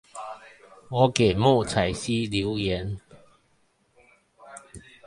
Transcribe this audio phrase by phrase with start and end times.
[0.89, 2.99] 我給莫彩曦留言